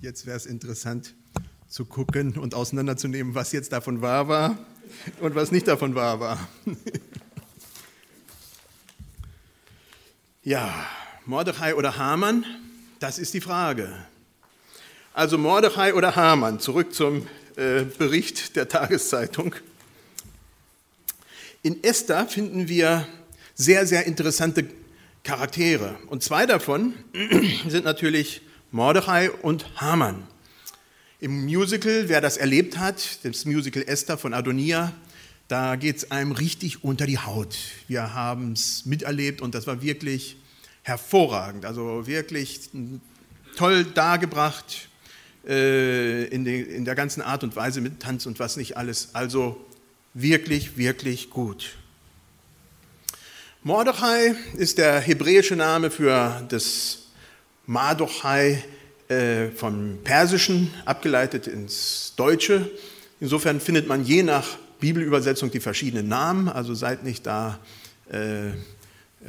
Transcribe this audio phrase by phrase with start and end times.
[0.00, 1.16] Jetzt wäre es interessant
[1.66, 4.56] zu gucken und auseinanderzunehmen, was jetzt davon wahr war
[5.20, 6.48] und was nicht davon wahr war.
[10.44, 10.72] ja,
[11.26, 12.44] Mordechai oder Haman,
[13.00, 13.92] das ist die Frage.
[15.14, 17.26] Also Mordechai oder Haman, zurück zum
[17.56, 19.56] äh, Bericht der Tageszeitung.
[21.62, 23.08] In Esther finden wir
[23.56, 24.70] sehr, sehr interessante
[25.24, 25.98] Charaktere.
[26.06, 26.94] Und zwei davon
[27.68, 30.26] sind natürlich Mordechai und Haman.
[31.20, 34.92] Im Musical, wer das erlebt hat, das Musical Esther von Adonia,
[35.48, 37.56] da geht es einem richtig unter die Haut.
[37.86, 40.36] Wir haben es miterlebt und das war wirklich
[40.82, 42.68] hervorragend, also wirklich
[43.56, 44.90] toll dargebracht
[45.46, 49.14] äh, in, de, in der ganzen Art und Weise mit Tanz und was nicht alles.
[49.14, 49.64] Also
[50.12, 51.78] wirklich, wirklich gut.
[53.62, 57.07] Mordechai ist der hebräische Name für das
[57.68, 58.64] Mardochai
[59.08, 62.70] äh, vom Persischen abgeleitet ins Deutsche.
[63.20, 67.58] Insofern findet man je nach Bibelübersetzung die verschiedenen Namen, also seid nicht da
[68.10, 68.52] äh,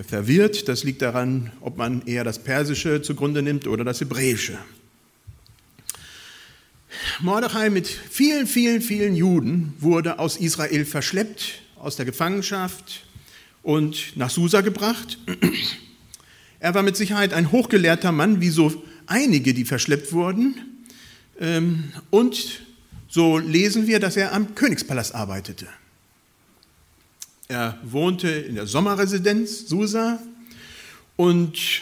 [0.08, 0.70] verwirrt.
[0.70, 4.58] Das liegt daran, ob man eher das Persische zugrunde nimmt oder das Hebräische.
[7.20, 13.04] Mordechai mit vielen, vielen, vielen Juden wurde aus Israel verschleppt, aus der Gefangenschaft
[13.64, 15.18] und nach Susa gebracht.
[16.62, 20.56] Er war mit Sicherheit ein hochgelehrter Mann, wie so einige, die verschleppt wurden.
[21.40, 22.62] Ähm, und
[23.08, 25.68] so lesen wir, dass er am Königspalast arbeitete.
[27.48, 30.20] Er wohnte in der Sommerresidenz Susa
[31.16, 31.82] und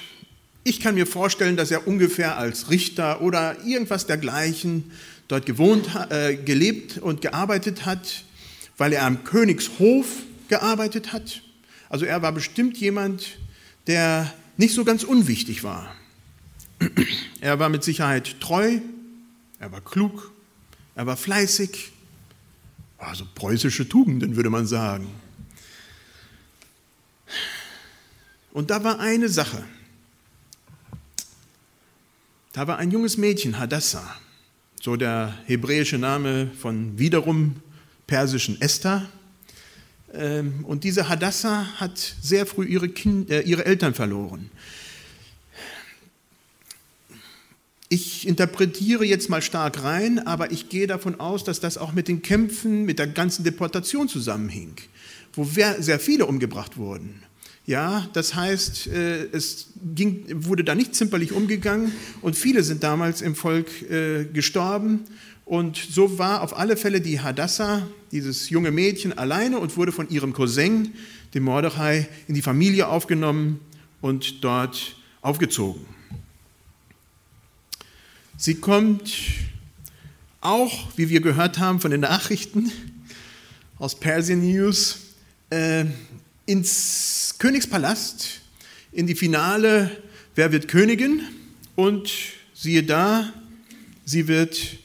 [0.64, 4.92] ich kann mir vorstellen, dass er ungefähr als Richter oder irgendwas dergleichen
[5.28, 8.24] dort gewohnt, äh, gelebt und gearbeitet hat,
[8.78, 10.08] weil er am Königshof
[10.50, 11.42] gearbeitet hat.
[11.90, 13.38] Also er war bestimmt jemand,
[13.88, 15.96] der nicht so ganz unwichtig war.
[17.42, 18.80] Er war mit Sicherheit treu,
[19.60, 20.32] er war klug,
[20.96, 21.92] er war fleißig,
[22.98, 25.08] also preußische Tugenden würde man sagen.
[28.52, 29.64] Und da war eine Sache.
[32.54, 34.16] Da war ein junges Mädchen, Hadassah,
[34.82, 37.62] so der hebräische Name von wiederum
[38.08, 39.08] persischen Esther.
[40.18, 44.50] Ähm, und diese Hadassah hat sehr früh ihre, kind, äh, ihre Eltern verloren.
[47.90, 52.10] Ich interpretiere jetzt mal stark rein, aber ich gehe davon aus, dass das auch mit
[52.10, 54.74] den Kämpfen, mit der ganzen Deportation zusammenhing,
[55.34, 57.22] wo sehr viele umgebracht wurden.
[57.66, 61.92] Ja, das heißt, äh, es ging, wurde da nicht zimperlich umgegangen
[62.22, 65.02] und viele sind damals im Volk äh, gestorben
[65.48, 70.10] und so war auf alle Fälle die Hadassah, dieses junge Mädchen, alleine und wurde von
[70.10, 70.94] ihrem Cousin,
[71.34, 73.62] dem Mordechai, in die Familie aufgenommen
[74.02, 75.86] und dort aufgezogen.
[78.36, 79.14] Sie kommt
[80.42, 82.72] auch, wie wir gehört haben von den Nachrichten
[83.80, 85.00] aus Persian News,
[85.50, 85.86] äh,
[86.46, 88.42] ins Königspalast,
[88.92, 89.92] in die Finale
[90.38, 91.22] Wer wird Königin?
[91.76, 92.12] Und
[92.54, 93.34] siehe da,
[94.06, 94.78] sie wird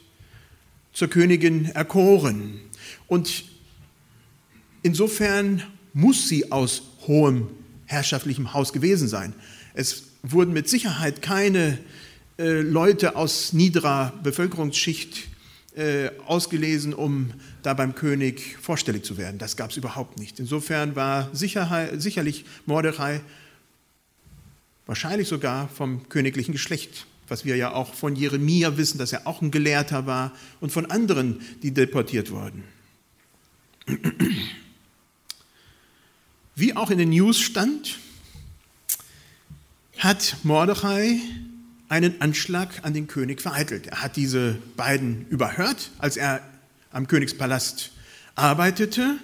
[0.92, 2.60] zur Königin erkoren.
[3.08, 3.44] Und
[4.82, 7.48] insofern muss sie aus hohem
[7.86, 9.34] herrschaftlichem Haus gewesen sein.
[9.75, 11.78] Es wurden mit Sicherheit keine
[12.38, 15.28] äh, Leute aus niederer Bevölkerungsschicht
[15.76, 17.32] äh, ausgelesen, um
[17.62, 19.38] da beim König vorstellig zu werden.
[19.38, 20.38] Das gab es überhaupt nicht.
[20.38, 23.20] Insofern war sicherlich Mordechai
[24.86, 29.41] wahrscheinlich sogar vom königlichen Geschlecht was wir ja auch von Jeremia wissen, dass er auch
[29.41, 32.62] ein Gelehrter war und von anderen, die deportiert wurden.
[36.54, 37.98] Wie auch in den News stand,
[39.97, 41.20] hat Mordechai
[41.88, 43.87] einen Anschlag an den König vereitelt.
[43.87, 46.47] Er hat diese beiden überhört, als er
[46.91, 47.93] am Königspalast
[48.34, 49.16] arbeitete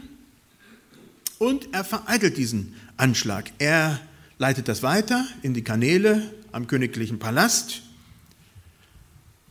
[1.37, 3.53] und er vereitelt diesen Anschlag.
[3.59, 4.01] Er
[4.39, 7.83] leitet das weiter in die Kanäle am königlichen Palast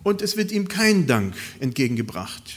[0.07, 2.55] und es wird ihm kein Dank entgegengebracht.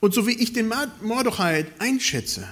[0.00, 0.70] Und so wie ich den
[1.00, 2.46] Mordechai einschätze,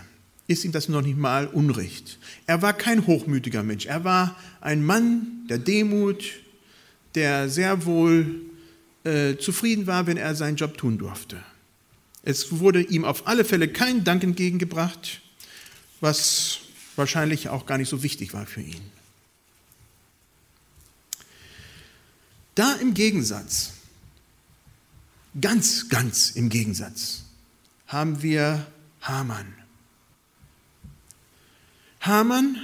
[0.47, 2.19] ist ihm das noch nicht mal Unrecht.
[2.47, 3.85] Er war kein hochmütiger Mensch.
[3.85, 6.25] Er war ein Mann der Demut,
[7.15, 8.41] der sehr wohl
[9.05, 11.37] äh, zufrieden war, wenn er seinen Job tun durfte.
[12.23, 15.21] Es wurde ihm auf alle Fälle kein Dank entgegengebracht,
[16.01, 16.61] was
[16.97, 18.81] wahrscheinlich auch gar nicht so wichtig war für ihn.
[22.55, 23.73] Da im Gegensatz,
[25.41, 27.23] ganz, ganz im Gegensatz,
[27.87, 28.67] haben wir
[29.01, 29.55] Haman.
[32.01, 32.57] Haman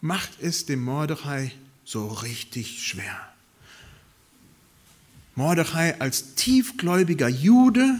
[0.00, 1.52] macht es dem Mordechai
[1.84, 3.18] so richtig schwer.
[5.34, 7.98] Mordechai als tiefgläubiger Jude,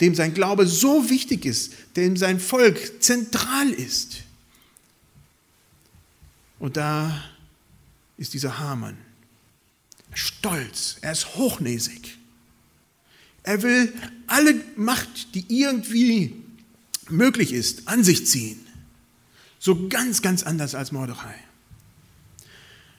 [0.00, 4.22] dem sein Glaube so wichtig ist, dem sein Volk zentral ist.
[6.58, 7.22] Und da
[8.20, 8.96] ist dieser Hamann
[10.14, 12.18] stolz, er ist hochnäsig.
[13.42, 13.92] Er will
[14.26, 16.34] alle Macht, die irgendwie
[17.08, 18.60] möglich ist, an sich ziehen.
[19.58, 21.34] So ganz, ganz anders als Mordechai.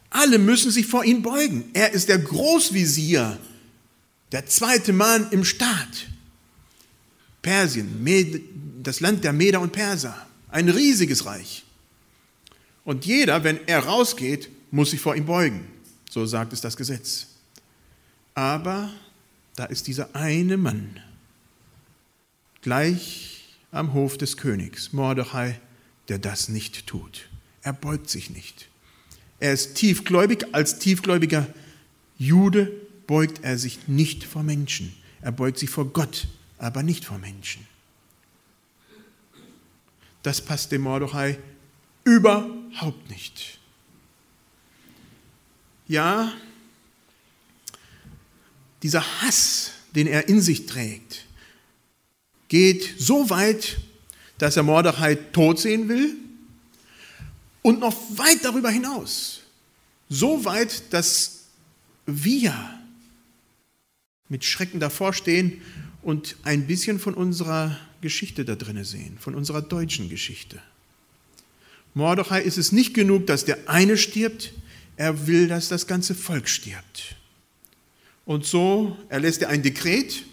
[0.10, 1.70] Alle müssen sich vor ihm beugen.
[1.74, 3.40] Er ist der Großvisier,
[4.32, 6.08] der zweite Mann im Staat.
[7.42, 8.06] Persien,
[8.84, 10.16] das Land der Meder und Perser,
[10.50, 11.64] ein riesiges Reich.
[12.84, 15.68] Und jeder, wenn er rausgeht, muss sich vor ihm beugen.
[16.10, 17.28] So sagt es das Gesetz.
[18.34, 18.90] Aber
[19.56, 21.00] da ist dieser eine Mann,
[22.62, 25.60] gleich am Hof des Königs, Mordechai,
[26.08, 27.30] der das nicht tut.
[27.62, 28.70] Er beugt sich nicht.
[29.40, 30.54] Er ist tiefgläubig.
[30.54, 31.48] Als tiefgläubiger
[32.18, 32.72] Jude
[33.08, 34.96] beugt er sich nicht vor Menschen.
[35.22, 36.28] Er beugt sich vor Gott,
[36.58, 37.66] aber nicht vor Menschen.
[40.24, 41.38] Das passt dem Mordechai
[42.04, 43.61] überhaupt nicht.
[45.92, 46.32] Ja,
[48.82, 51.26] dieser Hass, den er in sich trägt,
[52.48, 53.78] geht so weit,
[54.38, 56.16] dass er Mordechai tot sehen will
[57.62, 59.42] und noch weit darüber hinaus.
[60.08, 61.48] So weit, dass
[62.06, 62.56] wir
[64.30, 65.62] mit Schrecken davor stehen
[66.04, 70.62] und ein bisschen von unserer Geschichte da drinne sehen, von unserer deutschen Geschichte.
[71.96, 74.54] Mordechai ist es nicht genug, dass der eine stirbt,
[75.02, 77.16] er will, dass das ganze Volk stirbt.
[78.24, 80.26] Und so erlässt er ein Dekret,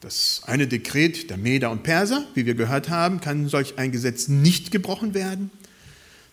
[0.00, 4.26] das eine Dekret der Meder und Perser, wie wir gehört haben, kann solch ein Gesetz
[4.26, 5.52] nicht gebrochen werden,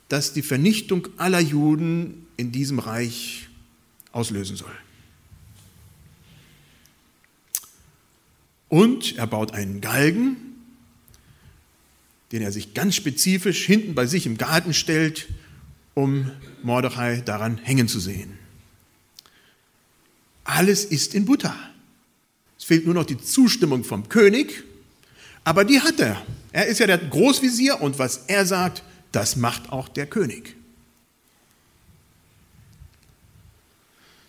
[0.09, 3.47] das die Vernichtung aller Juden in diesem Reich
[4.11, 4.75] auslösen soll.
[8.67, 10.37] Und er baut einen Galgen,
[12.31, 15.27] den er sich ganz spezifisch hinten bei sich im Garten stellt,
[15.93, 16.31] um
[16.63, 18.38] Mordechai daran hängen zu sehen.
[20.43, 21.55] Alles ist in Butter.
[22.57, 24.63] Es fehlt nur noch die Zustimmung vom König,
[25.43, 26.21] aber die hat er.
[26.51, 30.55] Er ist ja der Großvisier und was er sagt, das macht auch der König.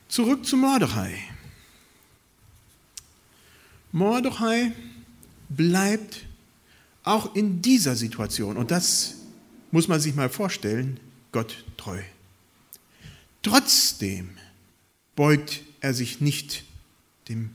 [0.09, 1.19] Zurück zu Mordechai.
[3.93, 4.73] Mordechai
[5.49, 6.25] bleibt
[7.05, 9.15] auch in dieser Situation, und das
[9.71, 11.01] muss man sich mal vorstellen,
[11.33, 12.01] Gott treu.
[13.43, 14.31] Trotzdem
[15.17, 16.65] beugt er sich nicht
[17.29, 17.51] dem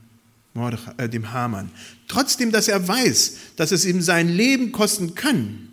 [0.54, 1.72] Mordechai, äh, dem Haman.
[2.08, 5.70] Trotzdem, dass er weiß, dass es ihm sein Leben kosten kann,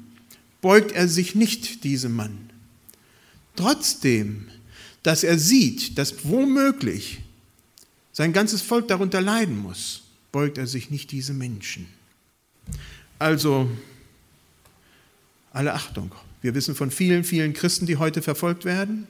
[0.60, 2.50] beugt er sich nicht diesem Mann.
[3.56, 4.48] Trotzdem,
[5.02, 7.20] dass er sieht, dass womöglich
[8.12, 10.02] sein ganzes Volk darunter leiden muss,
[10.32, 11.86] beugt er sich nicht diesem Menschen.
[13.18, 13.70] Also,
[15.52, 16.12] alle Achtung.
[16.44, 19.06] Wir wissen von vielen, vielen Christen, die heute verfolgt werden,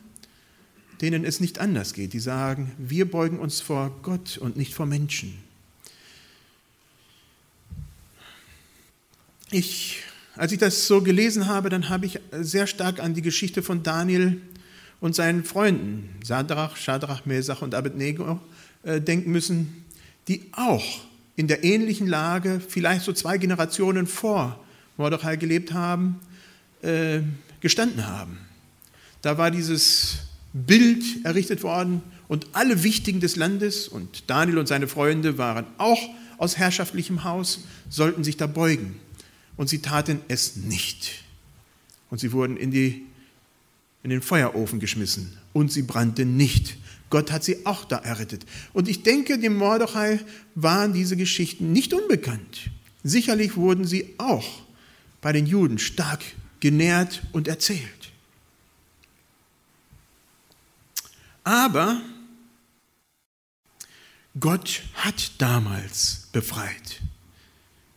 [1.00, 2.12] denen es nicht anders geht.
[2.12, 5.34] Die sagen, wir beugen uns vor Gott und nicht vor Menschen.
[9.50, 10.04] ich,
[10.36, 13.82] als ich das so gelesen habe, dann habe ich sehr stark an die Geschichte von
[13.82, 14.40] Daniel
[15.00, 18.38] und seinen Freunden, Sadrach, Schadrach, Mesach und Abednego,
[18.84, 19.84] äh, denken müssen,
[20.28, 21.00] die auch
[21.34, 24.64] in der ähnlichen Lage, vielleicht so zwei Generationen vor
[24.96, 26.20] Mordechai gelebt haben,
[26.84, 27.22] äh,
[27.60, 28.38] gestanden haben.
[29.22, 30.18] Da war dieses
[30.52, 36.00] Bild errichtet worden und alle Wichtigen des Landes und Daniel und seine Freunde waren auch
[36.38, 38.96] aus herrschaftlichem Haus, sollten sich da beugen
[39.56, 41.22] und sie taten es nicht.
[42.10, 43.06] Und sie wurden in, die,
[44.02, 46.76] in den Feuerofen geschmissen und sie brannten nicht.
[47.10, 48.44] Gott hat sie auch da errettet.
[48.72, 50.20] Und ich denke, dem Mordechai
[50.54, 52.70] waren diese Geschichten nicht unbekannt.
[53.02, 54.44] Sicherlich wurden sie auch
[55.20, 56.22] bei den Juden stark
[56.64, 58.10] genährt und erzählt.
[61.44, 62.00] Aber
[64.40, 67.02] Gott hat damals befreit.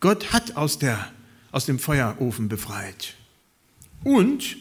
[0.01, 1.13] Gott hat aus der
[1.53, 3.13] aus dem Feuerofen befreit.
[4.03, 4.57] Und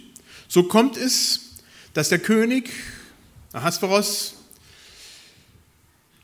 [0.47, 1.41] so kommt es,
[1.93, 2.71] dass der König
[3.53, 4.37] Ahasveros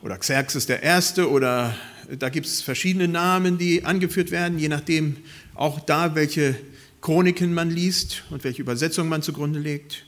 [0.02, 1.76] oder Xerxes der Erste oder
[2.16, 5.16] da gibt es verschiedene Namen, die angeführt werden, je nachdem
[5.56, 6.56] auch da, welche
[7.02, 10.06] Chroniken man liest und welche Übersetzung man zugrunde legt,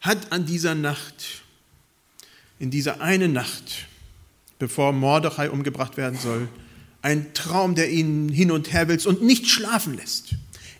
[0.00, 1.42] hat an dieser Nacht,
[2.58, 3.86] in dieser eine Nacht,
[4.58, 6.48] bevor Mordechai umgebracht werden soll,
[7.02, 10.34] ein Traum, der ihn hin und her wälzt und nicht schlafen lässt.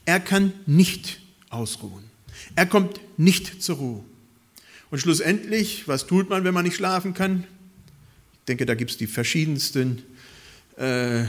[0.05, 2.05] Er kann nicht ausruhen.
[2.57, 4.05] Er kommt nicht zur Ruhe.
[4.91, 7.45] Und schlussendlich, was tut man, wenn man nicht schlafen kann?
[8.41, 10.03] Ich denke, da gibt es die verschiedensten
[10.77, 11.25] äh,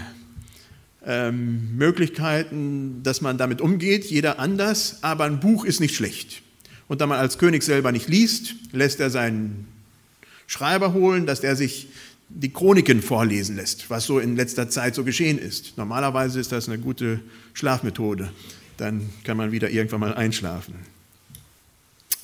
[1.05, 6.41] ähm, Möglichkeiten, dass man damit umgeht, jeder anders, aber ein Buch ist nicht schlecht.
[6.87, 9.67] Und da man als König selber nicht liest, lässt er seinen
[10.47, 11.87] Schreiber holen, dass er sich
[12.29, 15.77] die Chroniken vorlesen lässt, was so in letzter Zeit so geschehen ist.
[15.77, 17.19] Normalerweise ist das eine gute
[17.53, 18.31] Schlafmethode.
[18.77, 20.75] Dann kann man wieder irgendwann mal einschlafen.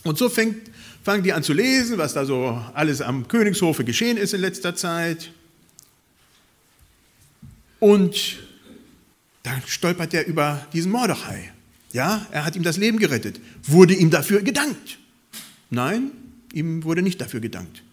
[0.03, 0.57] Und so fängt,
[1.03, 4.75] fangen die an zu lesen, was da so alles am Königshofe geschehen ist in letzter
[4.75, 5.31] Zeit.
[7.79, 8.39] Und
[9.43, 11.51] da stolpert er über diesen Mordechai.
[11.93, 13.39] Ja, er hat ihm das Leben gerettet.
[13.63, 14.97] Wurde ihm dafür gedankt?
[15.69, 16.11] Nein,
[16.53, 17.83] ihm wurde nicht dafür gedankt.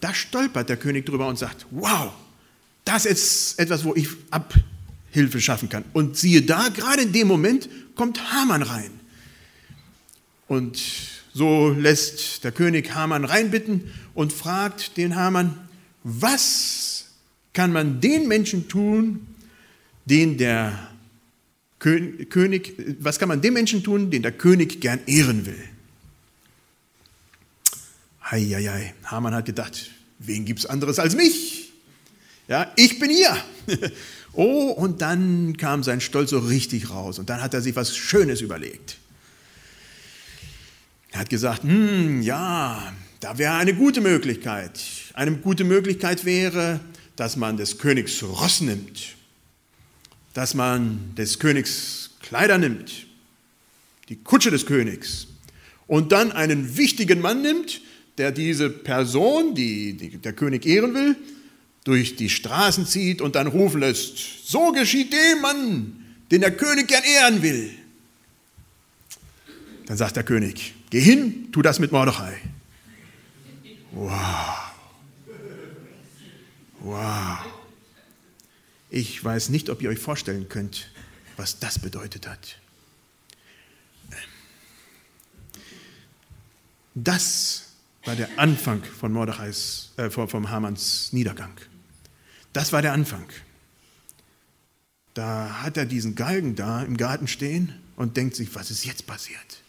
[0.00, 2.12] Da stolpert der König drüber und sagt, wow,
[2.84, 5.84] das ist etwas, wo ich Abhilfe schaffen kann.
[5.92, 8.90] Und siehe da, gerade in dem Moment kommt Haman rein.
[10.46, 10.80] Und
[11.32, 15.58] so lässt der König Haman reinbitten und fragt den Haman,
[16.02, 17.06] was
[17.54, 19.26] kann man den Menschen tun,
[20.06, 20.90] den der
[21.78, 25.62] König, was kann man dem Menschen tun, den der König gern ehren will?
[28.30, 31.72] Heieiei, Haman hat gedacht, wen gibt es anderes als mich?
[32.48, 33.36] Ja, ich bin hier.
[34.32, 37.96] oh, und dann kam sein Stolz so richtig raus und dann hat er sich was
[37.96, 38.96] Schönes überlegt.
[41.10, 44.80] Er hat gesagt, hm, ja, da wäre eine gute Möglichkeit.
[45.12, 46.80] Eine gute Möglichkeit wäre,
[47.16, 49.14] dass man des Königs Ross nimmt
[50.34, 53.06] dass man des Königs Kleider nimmt,
[54.08, 55.28] die Kutsche des Königs,
[55.86, 57.80] und dann einen wichtigen Mann nimmt,
[58.18, 61.16] der diese Person, die, der König ehren will,
[61.84, 66.88] durch die Straßen zieht und dann rufen lässt, so geschieht dem Mann, den der König
[66.88, 67.70] gern ehren will.
[69.86, 72.40] Dann sagt der König, geh hin, tu das mit Mordechai.
[73.92, 74.10] Wow.
[76.80, 77.38] Wow.
[78.96, 80.88] Ich weiß nicht, ob ihr euch vorstellen könnt,
[81.36, 82.60] was das bedeutet hat.
[86.94, 87.72] Das
[88.04, 91.50] war der Anfang von Mordechais, äh, vom Hamans Niedergang.
[92.52, 93.26] Das war der Anfang.
[95.14, 99.08] Da hat er diesen Galgen da im Garten stehen und denkt sich, was ist jetzt
[99.08, 99.63] passiert?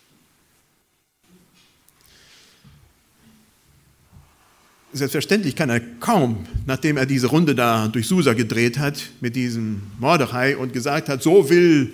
[4.96, 9.82] Selbstverständlich kann er kaum, nachdem er diese Runde da durch Susa gedreht hat mit diesem
[10.00, 11.92] Mordechai und gesagt hat, so will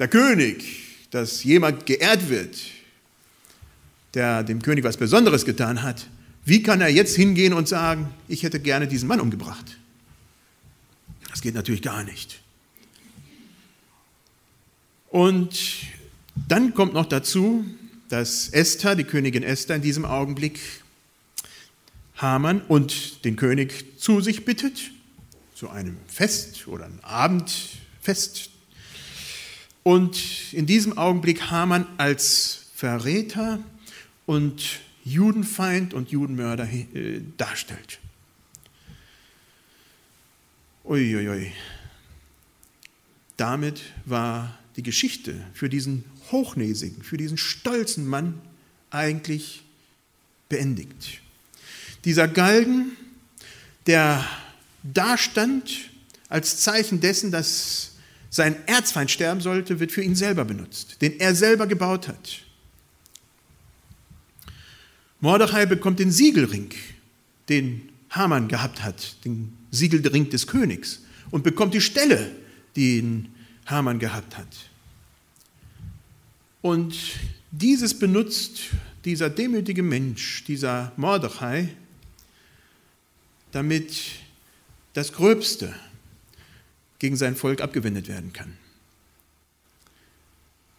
[0.00, 0.64] der König,
[1.12, 2.58] dass jemand geehrt wird,
[4.14, 6.08] der dem König was Besonderes getan hat,
[6.44, 9.78] wie kann er jetzt hingehen und sagen, ich hätte gerne diesen Mann umgebracht?
[11.30, 12.40] Das geht natürlich gar nicht.
[15.10, 15.60] Und
[16.48, 17.64] dann kommt noch dazu,
[18.08, 20.58] dass Esther, die Königin Esther, in diesem Augenblick
[22.22, 24.92] Haman und den König zu sich bittet,
[25.54, 28.50] zu einem Fest oder einem Abendfest.
[29.82, 33.58] Und in diesem Augenblick Haman als Verräter
[34.26, 37.98] und Judenfeind und Judenmörder äh, darstellt.
[40.84, 41.16] Uiuiui.
[41.16, 41.52] Ui, ui.
[43.36, 48.40] Damit war die Geschichte für diesen hochnäsigen, für diesen stolzen Mann
[48.90, 49.62] eigentlich
[50.48, 51.21] beendigt.
[52.04, 52.92] Dieser Galgen,
[53.86, 54.24] der
[54.82, 55.90] dastand
[56.28, 57.92] als Zeichen dessen, dass
[58.30, 62.40] sein Erzfeind sterben sollte, wird für ihn selber benutzt, den er selber gebaut hat.
[65.20, 66.70] Mordechai bekommt den Siegelring,
[67.48, 72.32] den Haman gehabt hat, den Siegelring des Königs, und bekommt die Stelle,
[72.74, 73.24] die
[73.66, 74.48] Haman gehabt hat.
[76.62, 76.96] Und
[77.50, 78.60] dieses benutzt
[79.04, 81.68] dieser demütige Mensch, dieser Mordechai,
[83.52, 83.94] damit
[84.94, 85.74] das Gröbste
[86.98, 88.56] gegen sein Volk abgewendet werden kann.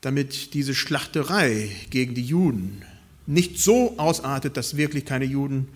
[0.01, 2.83] Damit diese Schlachterei gegen die Juden
[3.25, 5.69] nicht so ausartet, dass wirklich keine Juden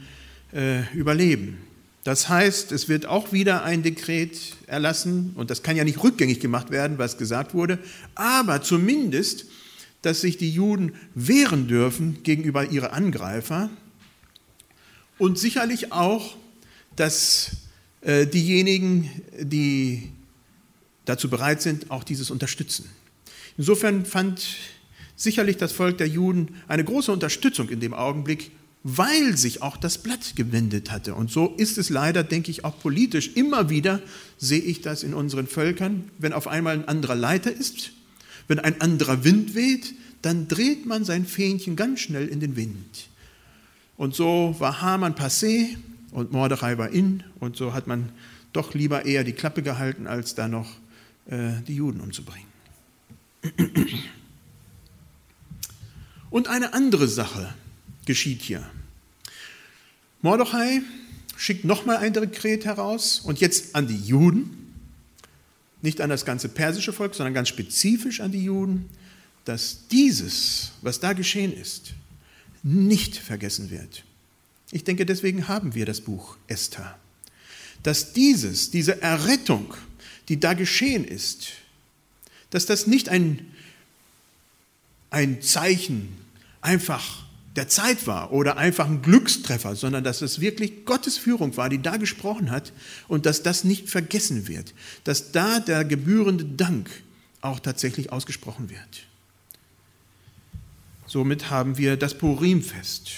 [0.54, 1.58] äh, überleben.
[2.04, 6.39] Das heißt, es wird auch wieder ein Dekret erlassen, und das kann ja nicht rückgängig
[6.39, 7.80] gemacht werden, was gesagt wurde,
[8.16, 9.46] aber zumindest,
[10.01, 13.70] dass sich die Juden wehren dürfen gegenüber ihren Angreifer
[15.18, 16.38] und sicherlich auch
[16.98, 17.51] dass
[18.01, 20.12] äh, diejenigen, die
[21.06, 22.89] dazu bereit sind, auch dieses unterstützen.
[23.58, 24.46] Insofern fand
[25.16, 28.51] sicherlich das Volk der Juden eine große Unterstützung in dem Augenblick,
[28.84, 31.16] weil sich auch das Blatt gewendet hatte.
[31.16, 33.32] Und so ist es leider, denke ich, auch politisch.
[33.36, 34.01] Immer wieder
[34.38, 37.92] sehe ich das in unseren Völkern, wenn auf einmal ein anderer Leiter ist,
[38.48, 43.08] wenn ein anderer Wind weht, dann dreht man sein Fähnchen ganz schnell in den Wind.
[43.98, 45.75] Und so war Haman passé
[46.12, 48.12] und Mordechai war in und so hat man
[48.54, 50.70] doch lieber eher die Klappe gehalten, als da noch
[51.28, 52.48] äh, die Juden umzubringen.
[56.30, 57.54] Und eine andere Sache
[58.06, 58.70] geschieht hier.
[60.22, 60.82] Mordechai
[61.38, 64.74] schickt nochmal ein Dekret heraus und jetzt an die Juden,
[65.82, 68.90] nicht an das ganze persische Volk, sondern ganz spezifisch an die Juden,
[69.46, 71.94] dass dieses, was da geschehen ist,
[72.64, 74.04] nicht vergessen wird.
[74.72, 76.98] Ich denke, deswegen haben wir das Buch Esther.
[77.84, 79.74] Dass dieses, diese Errettung,
[80.30, 81.54] die da geschehen ist,
[82.50, 83.46] dass das nicht ein,
[85.10, 86.18] ein Zeichen
[86.62, 91.70] einfach der Zeit war oder einfach ein Glückstreffer, sondern dass es wirklich Gottes Führung war,
[91.70, 92.72] die da gesprochen hat
[93.08, 96.90] und dass das nicht vergessen wird, dass da der gebührende Dank
[97.42, 99.08] auch tatsächlich ausgesprochen wird.
[101.08, 103.12] Somit haben wir das Purimfest.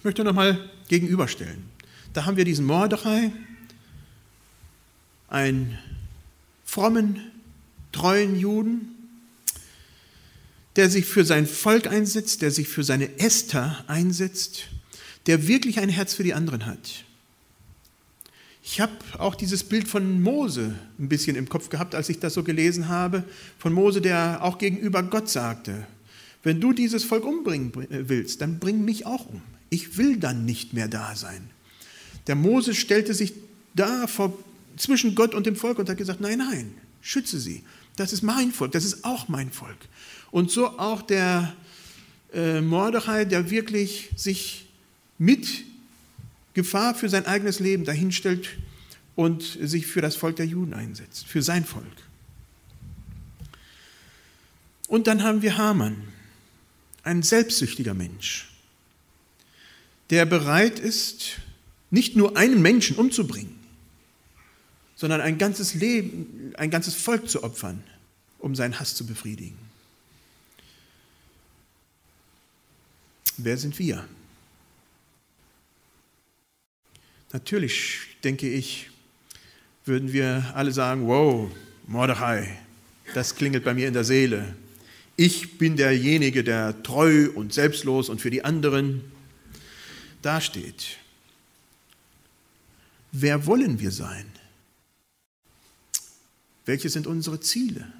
[0.00, 1.62] Ich möchte nochmal gegenüberstellen.
[2.14, 3.32] Da haben wir diesen Mordechai,
[5.28, 5.78] einen
[6.64, 7.20] frommen,
[7.92, 8.94] treuen Juden,
[10.76, 14.68] der sich für sein Volk einsetzt, der sich für seine Esther einsetzt,
[15.26, 17.04] der wirklich ein Herz für die anderen hat.
[18.62, 22.32] Ich habe auch dieses Bild von Mose ein bisschen im Kopf gehabt, als ich das
[22.32, 23.22] so gelesen habe,
[23.58, 25.86] von Mose, der auch gegenüber Gott sagte,
[26.42, 29.42] wenn du dieses Volk umbringen willst, dann bring mich auch um.
[29.70, 31.48] Ich will dann nicht mehr da sein.
[32.26, 33.32] Der Mose stellte sich
[33.74, 34.36] da vor,
[34.76, 37.62] zwischen Gott und dem Volk und hat gesagt, nein, nein, schütze sie.
[37.96, 39.78] Das ist mein Volk, das ist auch mein Volk.
[40.30, 41.54] Und so auch der
[42.32, 44.68] äh, Mordechai, der wirklich sich
[45.18, 45.64] mit
[46.54, 48.48] Gefahr für sein eigenes Leben dahinstellt
[49.16, 51.84] und sich für das Volk der Juden einsetzt, für sein Volk.
[54.88, 55.96] Und dann haben wir Haman,
[57.02, 58.49] ein selbstsüchtiger Mensch,
[60.10, 61.38] der bereit ist,
[61.90, 63.58] nicht nur einen Menschen umzubringen,
[64.96, 67.82] sondern ein ganzes Leben, ein ganzes Volk zu opfern,
[68.38, 69.56] um seinen Hass zu befriedigen.
[73.36, 74.06] Wer sind wir?
[77.32, 78.90] Natürlich, denke ich,
[79.84, 81.50] würden wir alle sagen, wow,
[81.86, 82.58] Mordechai,
[83.14, 84.54] das klingelt bei mir in der Seele.
[85.16, 89.02] Ich bin derjenige, der treu und selbstlos und für die anderen
[90.22, 90.98] dasteht.
[93.12, 94.26] Wer wollen wir sein?
[96.64, 97.92] Welche sind unsere Ziele?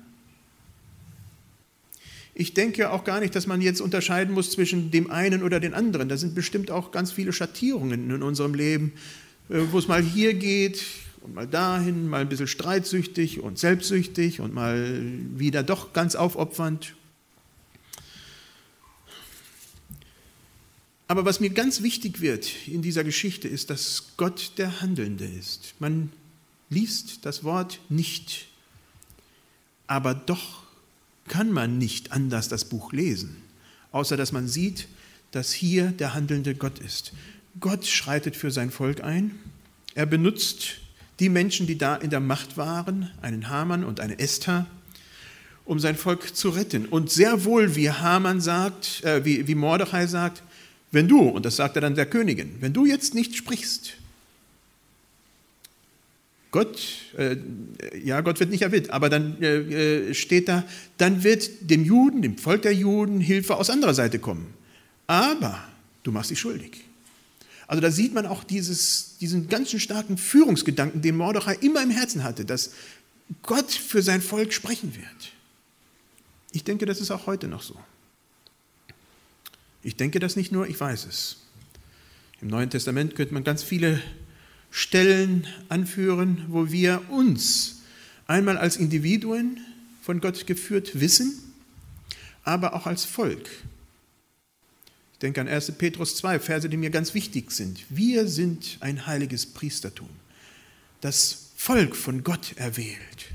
[2.35, 5.75] Ich denke auch gar nicht, dass man jetzt unterscheiden muss zwischen dem einen oder den
[5.75, 6.09] anderen.
[6.09, 8.93] Da sind bestimmt auch ganz viele Schattierungen in unserem Leben,
[9.49, 10.83] äh, wo es mal hier geht
[11.23, 15.03] und mal dahin, mal ein bisschen streitsüchtig und selbstsüchtig und mal
[15.37, 16.95] wieder doch ganz aufopfernd.
[21.11, 25.75] Aber was mir ganz wichtig wird in dieser Geschichte ist, dass Gott der Handelnde ist.
[25.81, 26.13] Man
[26.69, 28.47] liest das Wort nicht,
[29.89, 30.63] aber doch
[31.27, 33.43] kann man nicht anders das Buch lesen,
[33.91, 34.87] außer dass man sieht,
[35.33, 37.11] dass hier der handelnde Gott ist.
[37.59, 39.37] Gott schreitet für sein Volk ein.
[39.97, 40.77] Er benutzt
[41.19, 44.67] die Menschen, die da in der Macht waren, einen Haman und eine Esther,
[45.65, 46.87] um sein Volk zu retten.
[46.87, 50.45] Und sehr wohl, wie Haman sagt, äh, wie, wie Mordechai sagt,
[50.93, 53.95] wenn du, und das sagt er dann der Königin, wenn du jetzt nicht sprichst,
[56.51, 56.81] Gott,
[57.17, 57.37] äh,
[58.03, 60.65] ja, Gott wird nicht erwähnt, aber dann äh, äh, steht da,
[60.99, 64.53] dann wird dem Juden, dem Volk der Juden, Hilfe aus anderer Seite kommen.
[65.07, 65.63] Aber
[66.03, 66.85] du machst dich schuldig.
[67.69, 72.25] Also da sieht man auch dieses, diesen ganzen starken Führungsgedanken, den Mordechai immer im Herzen
[72.25, 72.73] hatte, dass
[73.45, 75.33] Gott für sein Volk sprechen wird.
[76.51, 77.77] Ich denke, das ist auch heute noch so.
[79.83, 81.39] Ich denke das nicht nur, ich weiß es.
[82.41, 84.03] Im Neuen Testament könnte man ganz viele
[84.71, 87.81] Stellen anführen, wo wir uns
[88.27, 89.61] einmal als Individuen
[90.03, 91.39] von Gott geführt wissen,
[92.45, 93.49] aber auch als Volk.
[95.13, 95.73] Ich denke an 1.
[95.73, 97.85] Petrus 2, Verse, die mir ganz wichtig sind.
[97.91, 100.09] Wir sind ein heiliges Priestertum,
[101.01, 103.27] das Volk von Gott erwählt,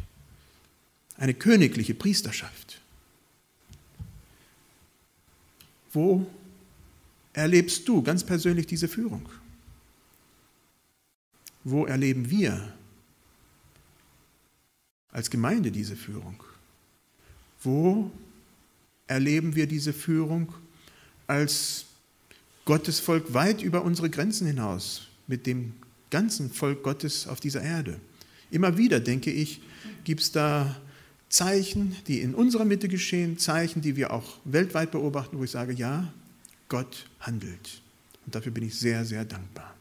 [1.17, 2.81] eine königliche Priesterschaft.
[5.95, 6.27] Wo
[7.31, 9.27] erlebst du ganz persönlich diese Führung?
[11.63, 12.73] Wo erleben wir
[15.12, 16.43] als Gemeinde diese Führung?
[17.63, 18.12] Wo
[19.08, 20.53] erleben wir diese Führung
[21.27, 21.86] als
[22.65, 25.73] Gottes Volk weit über unsere Grenzen hinaus, mit dem
[26.10, 28.01] ganzen Volk Gottes auf dieser Erde?
[28.51, 29.62] Immer wieder, denke ich,
[30.03, 30.75] gibt es da
[31.36, 35.74] Zeichen, die in unserer Mitte geschehen, Zeichen, die wir auch weltweit beobachten, wo ich sage,
[35.74, 36.13] ja,
[36.69, 37.82] Gott handelt.
[38.26, 39.76] Und dafür bin ich sehr, sehr dankbar.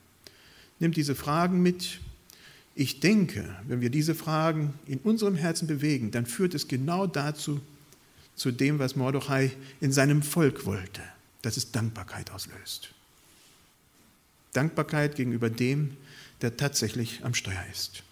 [0.81, 2.01] Nimmt diese Fragen mit.
[2.75, 7.61] Ich denke, wenn wir diese Fragen in unserem Herzen bewegen, dann führt es genau dazu,
[8.35, 11.03] zu dem, was Mordechai in seinem Volk wollte,
[11.43, 12.91] dass es Dankbarkeit auslöst.
[14.55, 15.97] Dankbarkeit gegenüber dem,
[16.41, 18.03] der tatsächlich am Steuer ist.